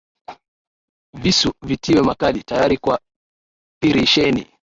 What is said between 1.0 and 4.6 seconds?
Visu vitiwe makali, tayari kwa pirisheni,